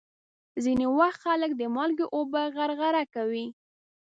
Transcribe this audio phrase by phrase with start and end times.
[0.63, 3.47] ځینې وخت خلک د مالګې اوبه غرغره کوي.